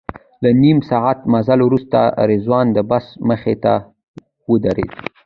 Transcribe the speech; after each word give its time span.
له 0.43 0.49
نیم 0.63 0.77
ساعت 0.89 1.19
مزل 1.33 1.59
وروسته 1.63 1.99
رضوان 2.31 2.65
د 2.73 2.77
بس 2.89 3.05
مخې 3.29 3.55
ته 3.63 3.73
ودرېد. 4.49 4.91